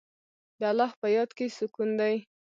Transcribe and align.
د 0.59 0.61
الله 0.71 0.91
په 1.01 1.07
یاد 1.15 1.29
کې 1.37 1.45
سکون 1.57 1.89
دی. 1.99 2.15